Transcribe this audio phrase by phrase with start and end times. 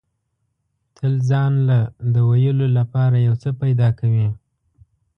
[0.95, 1.79] تل ځان له
[2.13, 4.27] د ویلو لپاره یو څه پیدا کوي.